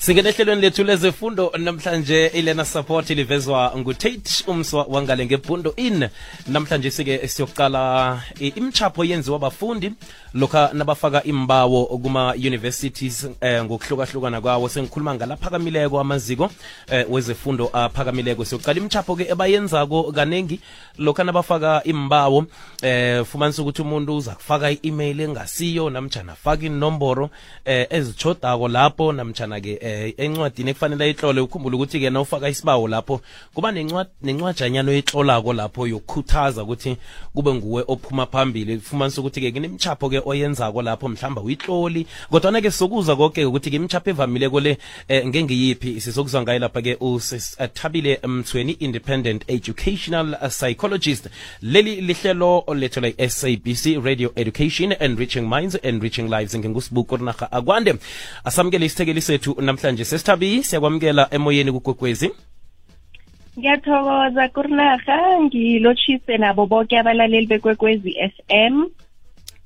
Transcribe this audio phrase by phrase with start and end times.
[0.00, 6.08] singena ehlelweni lethu lezefundo namhlanje ilena support livezwa ngutate umswa wangale ngebhundo in.
[6.48, 9.92] Namhlanje sike siyokuqala imchapho yenziwa bafundi
[10.34, 14.68] lokha nabafaka imbawo kuma-universities eh, ngokuhlukahlukana kwawo.
[14.68, 16.50] Sengikhuluma ngalaphakamileko amaziko
[16.90, 18.44] eh, wezefundo aphakamileko.
[18.44, 20.60] Siyokuqala imchapho-ke ebayenzako kanengi
[20.98, 22.46] lokha nabafaka imbawo
[22.82, 27.30] eh fumanisa ukuthi umuntu uza kufaka i-email engasiyo namjana afake inomboro
[27.64, 33.20] eh ezichodako lapho namjana-ke eh encwadini ekufanele ayihlole ukhumbula ukuthi-ke na ufaka isibawo lapho
[33.54, 33.72] kuba
[34.22, 36.96] nencwajanyana oyihlolako lapho yokukhuthaza ukuthi
[37.34, 38.78] kube nguwe ophuma phambili.
[38.78, 45.26] Fumanisa ukuthi-ke kunemchapho-ke oyenzako lapho mhlamba uyihloli kodwana-ke sizokuza konke ukuthi-ke imchapho evamileko le eh,
[45.26, 51.28] ngengiyiphi sizokuzwa ngayo lapha-ke usithabile mthweni independent educational psychologist.
[51.62, 57.94] Leli lihlelo lethu i-sabc radio education enriching minds enriching lives ngingusibuko rinaha akwande.
[58.44, 62.30] Asamukele isithekeli sethu sesithabi siyakwamukela emoyeni kugwegwezi
[63.58, 68.84] ngiyathokoza kurinarha ngilotshise nabo bonke abalaleli bekwekwezi FM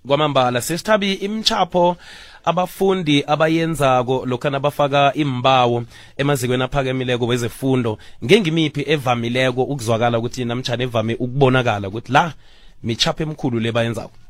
[0.07, 1.97] kwamambala sesithabi imchapho
[2.45, 5.85] abafundi abayenzako lokhana bafaka imbawo
[6.17, 12.33] emazikweni aphakemileko wezefundo ngengimiphi evamileko ukuzwakala ukuthi namtshana evame ukubonakala ukuthi la
[12.83, 14.23] michapho emkhulu le bayenzako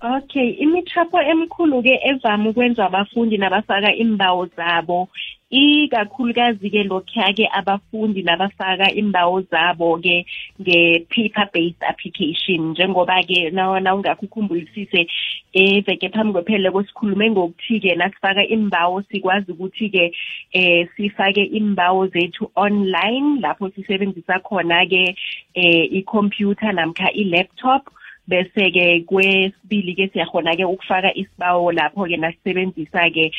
[0.00, 5.08] Okay imichapho emkhulu ke evame ukwenza abafundi nabafaka imbawo zabo
[5.50, 10.26] ikakhulukazi-ke lokhuya-ke abafundi nabafaka imbawo zabo-ke
[10.60, 12.70] nge-paper based application.
[12.70, 15.08] Njengoba-ke na ungakho ukhumbulisiise
[15.52, 20.12] eveke phambi kwephele kwesikhulume ngokuthi-ke nasifaka imbawo sikwazi ukuthi-ke
[20.52, 25.16] eh sifake imbawo zethu online lapho sisebenzisa khona-ke
[25.54, 27.88] eh i-computer namkha i-laptop.
[28.28, 33.32] Bese-ke kwesibili-ke siyakhona-ke ukufaka isibawo lapho-ke nasisebenzisa-ke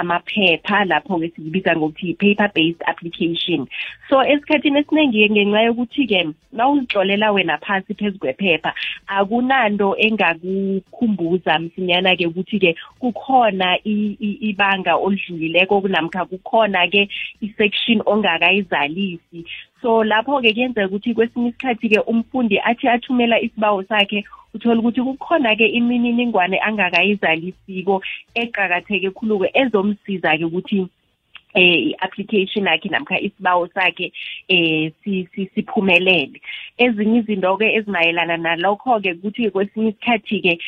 [0.00, 3.68] amaphepha lapho-ke sikubiza ngokuthi i-paper based application.
[4.08, 6.20] So esikhathini esiningi-ke ngenxa yokuthi-ke
[6.52, 8.74] nawuzixolela wena phansi phezu kwephepha
[9.06, 17.08] akunanto engakukhumbuza msinyana-ke ukuthi-ke kukhona ibanga olidlulileko namkha kukhona-ke
[17.42, 19.44] i-section ongakayizalisi.
[19.82, 24.24] So lapho-ke kuyenzeka ukuthi kwesinye isikhathi-ke umfundi athi athumela isibawo sakhe
[24.54, 28.02] uthola ukuthi kukhona-ke imininingwane angakayizalisiko
[28.34, 30.88] eqakatheke khulu-ke ezomsiza-ke ukuthi
[31.54, 34.12] eh i-application yakhe namkha isibawo sakhe
[34.48, 34.92] eh
[35.54, 36.40] siphumelele.
[36.78, 40.58] Ezinye izinto-ke ezimayelana nalokho-ke ukuthi kwesinye isikhathi-ke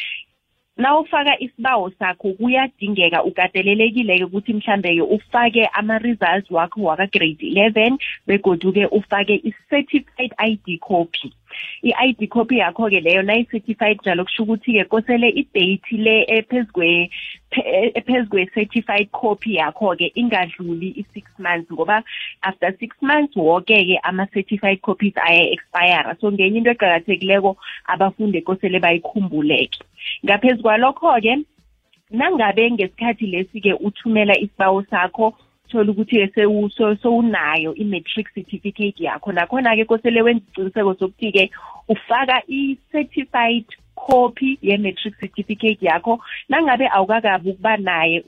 [0.80, 10.32] nawufaka isibawo sakho kuyadingeka ukatelelekile-ke ukuthi mhlambe-ke ufake ama-results wakho waka-grade 11 begodu-ke ufake i-certified
[10.38, 11.32] ID copy.
[11.82, 16.82] i-ID copy yakho-ke leyo nayi-certified njalo kusho ukuthi-ke kosele i-date le ephezu
[17.94, 22.02] ephezu kwe-certified copy yakho-ke ingadluli i-six months ngoba
[22.42, 27.56] after six months woke-ke ama-certified copies aya-expire so ngenye into eqakathekileko
[27.86, 29.78] abafundi kosele bayikhumbuleke.
[30.24, 31.36] Ngaphezu kwalokho-ke
[32.10, 35.34] nangabe ngesikhathi lesi-ke uthumela isibawo sakho
[35.70, 36.28] thola ukuthi
[37.02, 39.32] sewunayo i-matric certificate yakho.
[39.32, 41.50] Nakhona-ke kosele wenza isiqiniseko sokuthi-ke
[41.88, 43.66] ufaka i-certified
[44.06, 46.18] copy ye-matric certificate yakho.
[46.48, 48.24] Nangabe awukakabi ukuba naye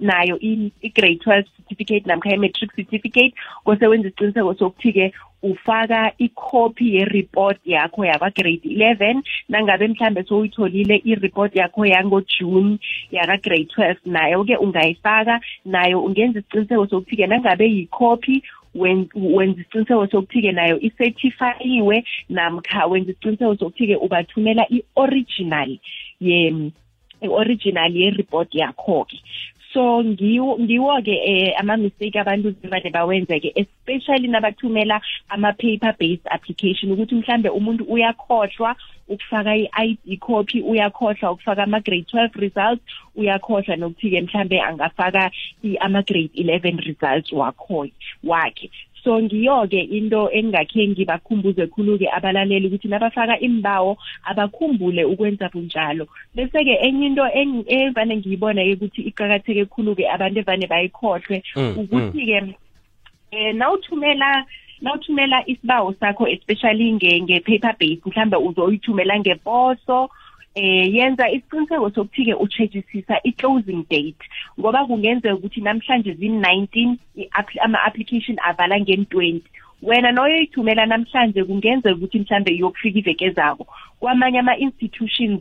[0.00, 8.04] nayo i-grade 12 certificate namkha i-matric certificate kose wenza isiqiniseko sokuthi-ke ufaka icopy ye-report yakho
[8.04, 12.78] yakwa-grade 11 nangabe mhlambe sowuyitholile i-report yakho yango-june
[13.10, 18.42] yaka-grade 12 nayo-ke ungayifaka nayo ungenza isiqiniseko sokuthi-ke nangabe yi-copy
[18.74, 25.78] wenza isiqiniseko sokuthi-ke nayo isertifayiwe namkha wenza isiqiniseko sokuthi-ke ubathumela i-original
[26.20, 26.70] ye
[27.22, 29.18] i-original ye-report yakho-ke.
[29.72, 37.84] So ngiwo-ke um ama-mistake abantu vane bawenze-ke especially nabathumela ama-paper based application ukuthi mhlambe umuntu
[37.84, 38.76] uyakhohlwa
[39.08, 42.82] ukufaka i-ID copy uyakhohlwa ukufaka ama-grade 12 results
[43.16, 45.30] uyakhohlwa nokuthi-ke mhlambe angafaka
[45.80, 47.86] ama-grade 11 results wakho
[48.24, 48.70] wakhe.
[49.04, 56.06] So ngiyo-ke into engingakhe ngibakhumbuze khulu-ke abalaleli ukuthi nabafaka imbawo abakhumbule ukwenza bunjalo.
[56.34, 57.24] Bese-ke enye into
[57.66, 61.42] evane ngiyibona-ke ukuthi iqakatheke khulu-ke abantu evane bayikhohlwe
[61.80, 64.46] ukuthi-ke um nawuthumela
[64.80, 70.10] nawuthumela isibawo sakho especially nge-paper base mhlambe uzoyithumela ngeposo
[70.54, 74.24] eh yenza isiqiniseko sokuthi-ke uchejisisa i-closing date
[74.58, 76.96] ngoba kungenzeka ukuthi namhlanje zin-19
[77.60, 79.40] ama-application avala ngen-20
[79.82, 83.66] wena noyoyithumela namhlanje kungenzeka ukuthi mhlambe iyokufika iveke zabo
[84.00, 85.40] kwamanye ama-institutions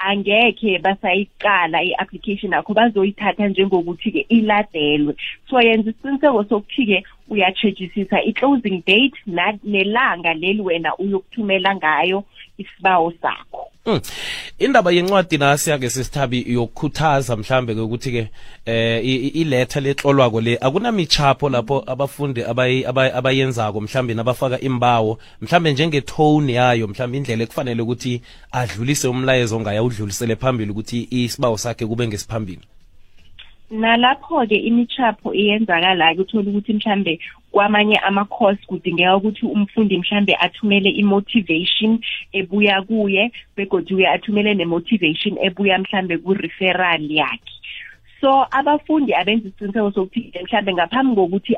[0.00, 5.14] angekhe basayiqala i-application yakho bazoyithatha njengokuthi-ke iladelwe.
[5.48, 9.16] So yenza isiqiniseko sokuthi-ke uyatshejisisa i-closing date
[9.64, 12.24] nelanga leli wena uyokuthumela ngayo.
[12.62, 14.00] Isibawo sakho Mm.
[14.58, 18.28] indaba yencwadi nasiya-ke sesithabi yokukhuthaza mhlambe ke ukuthi ke
[18.66, 19.04] eh
[19.40, 22.44] iletha letlolwako le akunamichapho lapho abafundi
[23.14, 28.22] abayenzako mhlambe nabafaka imbawo mhlambe njengetone yayo mhlambe indlela ekufanele ukuthi
[28.52, 32.64] adlulise umlayezo ongaya udlulisele phambili ukuthi isibawo sakhe kube ngesiphambili
[33.70, 37.20] nalapho-ke imichapho iyenzakala-ke uthole ukuthi mhlambe
[37.52, 41.98] kwamanye ama-course kudingeka ukuthi umfundi mhlambe athumele i-motivation
[42.32, 47.54] ebuya kuye begoduke athumele ne-motivation ebuya mhlambe ku-referral yakhe.
[48.20, 51.56] So abafundi abenza isiqiniseko sokuthi mhlambe ngaphambi kokuthi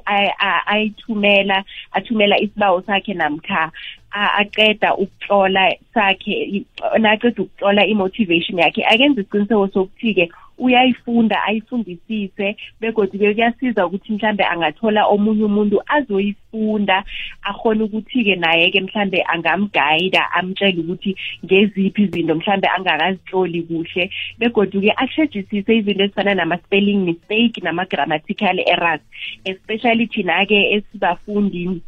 [0.66, 3.72] ayithumela athumela isibawo sakhe namkha
[4.12, 6.64] aqeda ukutlola sakhe
[7.00, 10.28] naqeda ukutlola i-motivation yakhe akenza isiqiniseko sokuthi-ke
[10.64, 17.04] uyayifunda ayifundisise begodike kuyasiza ukuthi mhlambe angathola omunye umuntu azoyifunda
[17.42, 24.10] akhona ukuthi-ke naye-ke mhlambe angamgayida amtshele ukuthi ngeziphi izinto mhlambe angakazihloli kuhle.
[24.38, 29.02] Begoduke ashejisise izinto ezifana nama-spelling mistake nama-grammatical errors
[29.44, 31.82] especially thina-ke esibafundi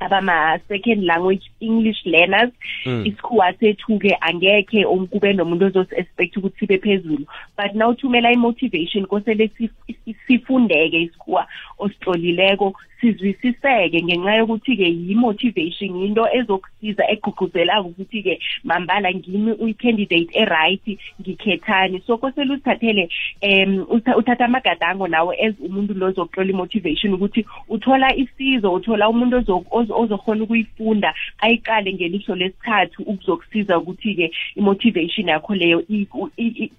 [0.00, 2.50] abama-second language english learners.
[2.86, 3.06] Mm.
[3.06, 7.26] isikhuwa sethu-ke angekhe kube nomuntu ozosi-expect ukuthi sibe phezulu.
[7.56, 9.50] But nawuthumela i-motivation kosele
[10.26, 11.46] sifundeke isikhuwa
[11.78, 20.86] ositlolileko sizwisiseke ngenxa yokuthi-ke yi-motivation yinto ezokusiza egqugquzelako ukuthi-ke mambala ngimi uyi-candidate e-right
[21.20, 22.02] ngikhethani.
[22.06, 23.08] So kosele uzithathele
[23.42, 29.36] um uthatha amagadango nawe as umuntu lo ozokutlola i-motivation ukuthi uthola isizo uthola umuntu
[29.94, 35.82] ozokhona ukuyifunda ayiqale ngelihlo lesithathu ukuzokusiza ukuthi-ke i-motivation yakho leyo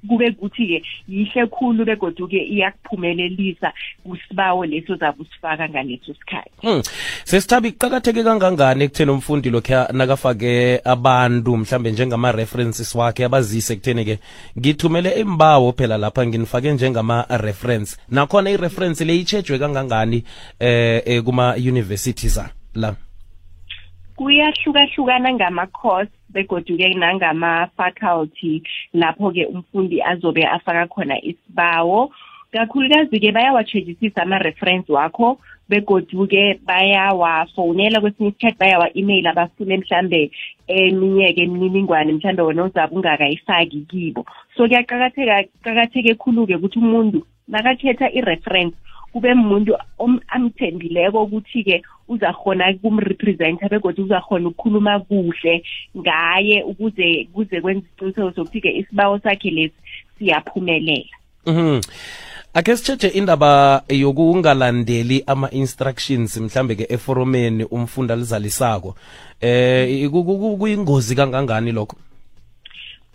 [0.07, 3.74] kube kuthi-ke yihle khulu begoduke iyakuphumelelisa
[4.04, 6.51] kusibawo leso zabe usifaka ngaleso ngaleso sikhathi.
[6.62, 6.81] Hmm.
[7.24, 14.19] sesithabi kuqakatheke kangangani ekutheni umfundi lokhu nakafake abantu mhlambe njengama-references wakhe abazise ekutheni-ke
[14.59, 17.98] ngithumele imbawo phela lapha nginifake njengama-reference.
[18.09, 20.24] Nakhona i-reference le itshejwe kangangani
[20.59, 22.95] eh, eh kuma-universities la.
[24.15, 28.63] Kuyahlukahlukana ngama-course begoduke nangama-faculty
[28.94, 32.12] lapho-ke umfundi azobe afaka khona isibawo.
[32.51, 35.38] Kakhulukazi-ke bayawatshejisisa ama-reference wakho
[35.69, 40.31] begodu-ke bayawafonela kwesinye isikhathi bayawa-email abafune mhlambe
[40.68, 44.25] eminye-ke imininingwane mhlambe wona ozabe ungakayifaki kibo.
[44.56, 48.75] So kuyaqakatheka qakatheke khulu-ke ukuthi umuntu nakakhetha i-reference
[49.12, 49.75] kube muntu
[50.27, 55.63] amthembileko ukuthi-ke uzakhona kumrepresenta begodwa uzakhona ukukhuluma kuhle
[55.98, 59.75] ngaye ukuze kuze kwenza isiqiniseko sokuthi-ke isibawo sakhe lesi
[60.19, 61.15] siyaphumelela.
[61.45, 61.81] Mhm.
[62.54, 68.95] Ake sitshetshe indaba yokungalandeli ama-instructions mhlambe ke eforomeni umfundi alizalisako.
[69.42, 71.98] Eh kuyingozi kangangani lokho?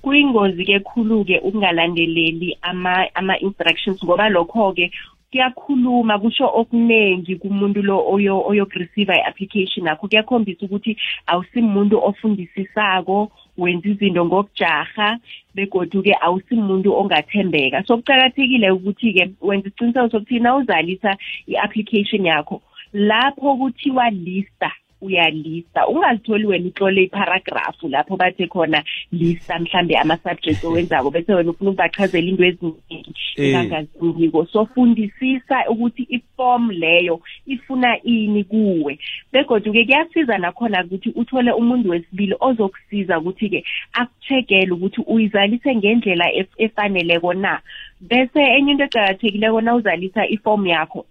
[0.03, 4.93] Kuyingozi ke khulu ke ukungalandeleli ama ama instructions ngoba lokho ke
[5.33, 10.97] kuyakhuluma kusho okuningi kumuntu lo oyo oyokureceive i-application yakho kuyakhombisa ukuthi
[11.27, 15.19] awusimuntu ofundisisako wenza izinto ngokujaha
[15.55, 17.85] begodu-ke awusimuntu ongathembeka.
[17.87, 21.17] So kuqakathekile ukuthi-ke wenza isiqiniseko sokuthi na uzalisa
[21.49, 22.63] i-application yakho
[22.93, 24.71] lapho kuthiwa lista
[25.03, 31.71] uyalista ungazitholi wena utlole iparagrafu lapho bathe khona lista mhlambe ama-subject owenzako bese wena ufuna
[31.71, 38.99] ukubachazela into eziningi engangazingiko so fundisisa ukuthi iform leyo ifuna ini kuwe.
[39.33, 46.27] Begodwa-ke kuyasiza nakhona ukuthi uthole umuntu wesibili ozokusiza ukuthi-ke akucheckele ukuthi uyizalise ngendlela
[46.59, 47.61] efaneleko na.
[48.01, 51.07] Bese enye into eqakathekileko na uzalisa iform yakho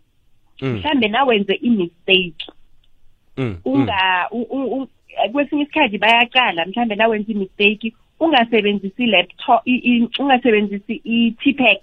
[0.61, 2.45] mhlambe nawenze i-mistake.
[2.47, 2.60] Mm,
[3.65, 4.87] unga mm.
[5.31, 9.61] kwesinye isikhathi bayaqala mhlambe nawenza imistake ungasebenzisi laptop
[10.19, 11.79] ungasebenzisi i-T-Pex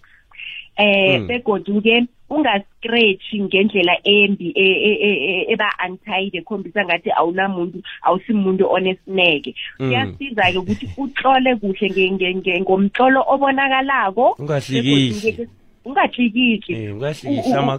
[0.77, 1.27] eh mm.
[1.27, 10.59] begodu-ke ungascratch ngendlela embi e, e, e, eba untied ekhombisa ngathi awunamuntu awusimuntu onesineke kuyasiza-ke
[10.59, 15.49] ukuthi utlole kuhle ngomtlolo obonakalako ungahlikihli
[15.88, 16.90] ungajikiki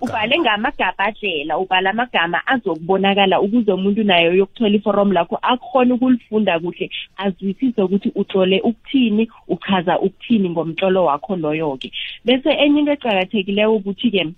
[0.01, 7.81] ubhale ngamagabhadlela ubhala amagama azokubonakala ukuze umuntu naye uyokuthola iforum lakho akhona ukulifunda kuhle azwisise
[7.81, 11.91] ukuthi utlole ukuthini uchaza ukuthini ngomtlolo wakho loyo-ke.
[12.25, 14.33] Bese enye into eqakathekileyo ukuthi-ke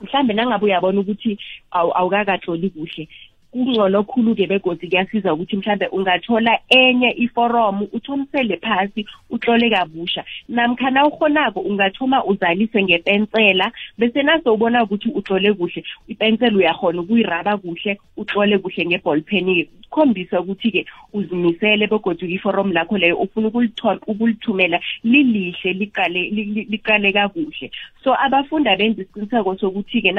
[0.00, 1.38] mhlambe nangabe uyabona ukuthi
[1.70, 3.08] awukakatloli kuhle
[3.52, 10.24] kungcono khulu-ke begodi kuyasiza ukuthi mhlambe ungathola enye iforomu uthomisele phasi utlole kabusha.
[10.48, 17.98] Namkhana ukhonako ungathoma uzalise ngepensela bese naso ubona ukuthi utlole kuhle ipensela uyakhona ukuyiraba kuhle
[18.16, 23.48] utlole kuhle ngeball pen kukhombisa ukuthi-ke uzimisele begodwa iforomu lakho leyo ufuna
[24.06, 26.30] ukulithumela lilihle liqale
[26.70, 27.70] liqale kakuhle.
[28.04, 30.12] So abafundi abenza isiqiniseko sokuthi-ke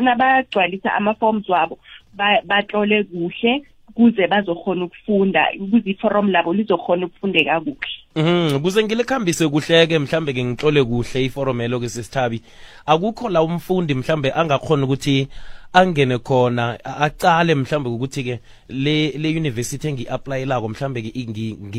[0.00, 1.78] nabagcwalisa ama-forms wabo
[2.48, 3.62] batlole kuhle
[3.94, 7.76] kuze bazokhona ukufunda ukuze iforum labo lizokhona ukufundeka kuhle.
[8.16, 12.42] Mhm kuze ngilikhambise kuhleke mhlambe ke ngitlole kuhle iforum elo ke sisithabi
[12.86, 15.28] akukho la umfundi mhlambe angakhona ukuthi
[15.74, 21.26] angene khona acale mhlambe ukuthi ke le le university engi-aplayelako mhlambe ke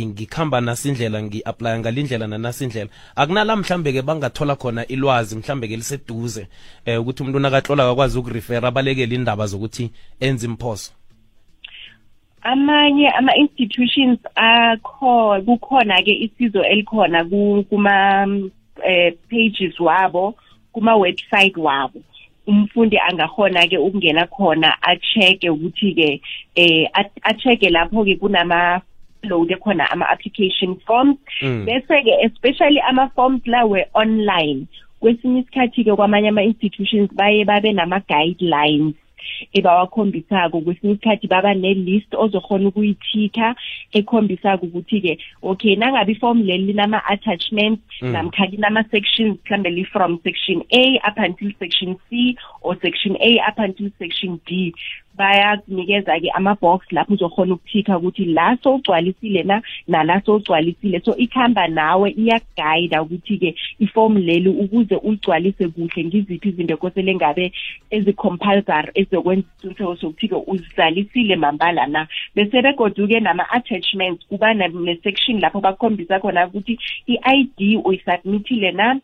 [0.05, 2.89] ngikhamba nasindlela ngi-aplya ngalindlela nanasindlela.
[3.15, 6.47] Akunala mhlambe ke bangathola khona ilwazi mhlambe ke liseduze
[6.85, 10.91] eh ukuthi umuntu nakatlola akakwazi ukurefera abalekele indaba zokuthi enze imphoso.
[12.45, 17.25] Amanye ama-institutions akho kukhona-ke isizo elikhona
[17.69, 18.27] kuma
[18.83, 20.35] eh, pages wabo
[20.73, 21.99] kuma-website wabo.
[22.47, 26.21] Umfundi angahona-ke ukungena khona a-check-e ukuthi-ke
[26.55, 26.85] eh
[27.23, 28.81] a-check-e lapho-ke kunama
[29.23, 31.17] load khona ama-application forms.
[31.41, 31.65] Mm.
[31.65, 34.67] bese-ke especially ama-forms lawe online
[34.99, 38.93] kwesinye isikhathi-ke kwamanye ama-institutions baye babe nama-guidelines.
[39.53, 43.55] Ebawakhombisako kwesinye isikhathi baba ne-list ozokhona ukuyithikha
[43.93, 48.11] ekhombisako ukuthi-ke okay nangabe iform leli linama-attachments mm.
[48.11, 53.89] namkha linama-sections mhlambe li-from section a up until section c or section a up until
[53.99, 54.73] section d
[55.17, 61.01] bayakunikeza-ke ama-box lapho uzokhona ukuthikha ukuthi la sowugcwalisile na nala sowugcwalisile.
[61.05, 67.51] So ikhamba nawe iyakugayida ukuthi-ke ifomu leli ukuze uligcwalise kuhle ngiziphi izinto kosele ngabe
[67.89, 72.07] ezi-compulsory ezizokwenza isiqiniseko sokuthi-ke uzizalisile mambala na.
[72.35, 78.99] Bese begoduke nama-attachments kuba ne-section lapho bakhombisa khona ukuthi i-i d uyisubmithile na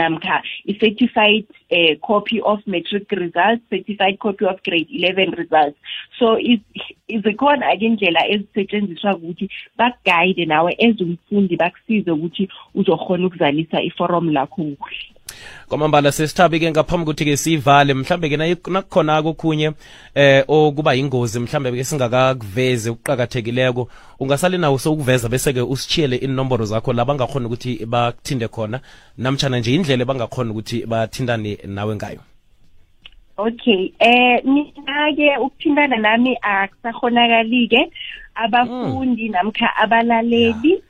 [0.00, 5.78] namkha i-certified uh, copy of matric results certified copy of grade 11 results.
[6.18, 6.38] So
[7.24, 15.15] zikhona-ke indlela ezisetshenziswa ukuthi bakuguide nawe ezumfundi bakusize ukuthi uzokhona ukuzalisa iforum lakho kuhle
[15.68, 19.72] kwamambala sesithabi-ke ngaphambi ukuthi-ke siyivale mhlambe-ke nakukhona kokhunye
[20.14, 23.88] eh okuba ingozi mhlambe-ke singakakuveze ukuqakathekileko
[24.20, 28.80] ungasali nawo sowukuveza bese-ke usitshiyele inomboro zakho la bangakhona ukuthi bakuthinde khona
[29.18, 32.20] namtshana nje indlela bangakhona ukuthi bathindane nawe ngayo.
[33.38, 37.90] Okay eh mina-ke ukuthintana nami akusahonakali-ke
[38.34, 40.82] abafundi namkha abalaleli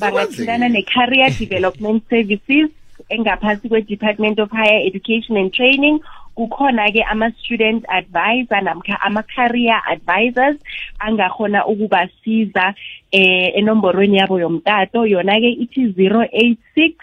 [0.00, 2.70] bangathintana ne-career development services
[3.10, 6.00] engaphasi kwe-department of higher education and training.
[6.36, 10.56] Kukhona-ke ama-student advisor namkha ama-career advisors
[10.98, 12.74] angakhona ukubasiza
[13.12, 15.06] eh enomborweni yabo yomtato.
[15.06, 16.94] Yona-ke ithi 086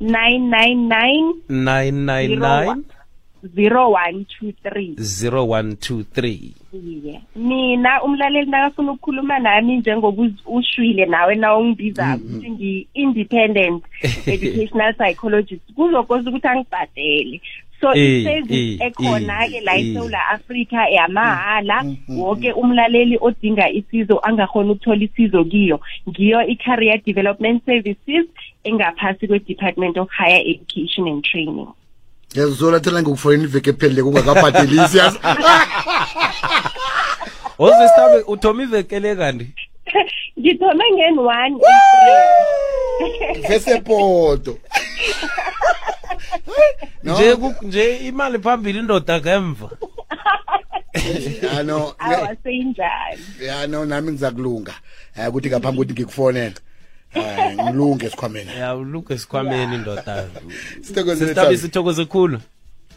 [0.00, 3.01] 999 999
[3.42, 7.20] 0123 0123 iye.
[7.36, 13.84] Mina umlaleli nakafuna ukukhuluma nami njengoba ushwile nawe na ungibiza ukuthi ngi-independent
[14.34, 17.40] educational psychologist kuzokoza ukuthi angibhadele.
[17.80, 25.80] So i-service ekhona-ke la eSouth Africa yamahala wonke umlaleli odinga isizo angakhona ukuthola isizo kiyo
[26.08, 28.26] ngiyo i-career development services
[28.64, 31.66] engaphasi kwe-department of higher education and training.
[32.34, 35.18] Yazolathela ngokufonela iveke ephelele kungakabhadelisi yazi
[37.58, 39.48] ozestabe uthoma ivekele kanti?
[40.38, 41.60] Ngithome ngen one
[43.48, 44.58] vesepoto
[47.04, 49.70] nje nje imali phambili indoda ngemva.
[51.42, 54.74] Ya no awaseyinjani ya no nami ngizakulunga.
[55.28, 56.54] Ukuthi ngaphambi ukuthi ngikufonele
[57.62, 58.50] ngilunge esikhwameni.
[58.58, 60.28] Ya ulunge esikhwameni indoda
[60.80, 62.40] sithokoze sesitabi sithokoze khulu.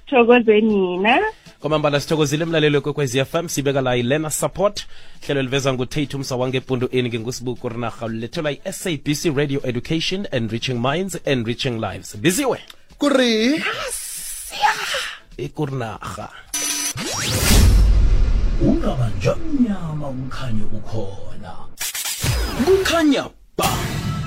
[0.06, 1.22] Thokoze nina.
[1.60, 4.86] Kwamambala sithokozile emlalelo kwekwezi fm sibeka la ilena support.
[5.26, 11.80] Hlelo liveza ngutate umsa wangebhundu ini ngengusibuku rinarha lulethelwa i-sabc radio education enriching minds enriching
[11.82, 12.18] lives.
[12.18, 12.60] Biziwe?
[12.98, 13.64] Kuri.
[15.38, 16.30] Ikurinarha
[18.62, 21.54] ungaba njamnyama umkhanyo ukhona
[22.66, 23.26] kukhanya
[23.58, 24.25] Bye.